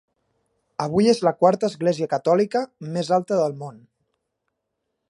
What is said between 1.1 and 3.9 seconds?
és la quarta església catòlica més alta del món.